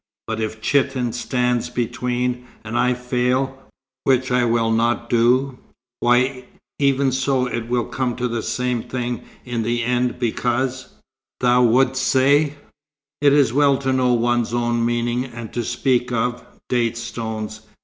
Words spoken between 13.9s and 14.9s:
know one's own